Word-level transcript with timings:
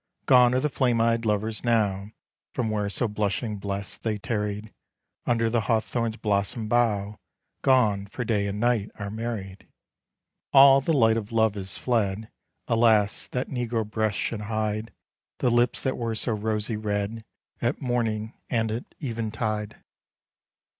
Gone 0.25 0.55
are 0.55 0.59
the 0.59 0.67
flame 0.67 0.99
eyed 0.99 1.25
lovers 1.27 1.63
now 1.63 2.09
From 2.55 2.71
where 2.71 2.89
so 2.89 3.07
blushing 3.07 3.57
blest 3.57 4.01
they 4.01 4.17
tarried 4.17 4.73
Under 5.27 5.47
the 5.47 5.61
hawthorn's 5.61 6.17
blossom 6.17 6.67
bough, 6.67 7.19
Gone; 7.61 8.07
for 8.07 8.25
Day 8.25 8.47
and 8.47 8.59
Night 8.59 8.89
are 8.95 9.11
married. 9.11 9.67
All 10.53 10.81
the 10.81 10.91
light 10.91 11.17
of 11.17 11.31
love 11.31 11.55
is 11.55 11.77
fled: 11.77 12.31
Alas! 12.67 13.27
that 13.27 13.49
negro 13.49 13.87
breasts 13.87 14.19
should 14.19 14.41
hide 14.41 14.91
The 15.37 15.51
lips 15.51 15.83
that 15.83 15.97
were 15.99 16.15
so 16.15 16.33
rosy 16.33 16.77
red, 16.77 17.23
At 17.61 17.79
morning 17.79 18.33
and 18.49 18.71
at 18.71 18.85
even 18.99 19.29
tide! 19.29 19.83